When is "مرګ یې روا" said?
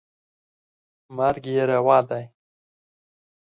1.15-1.97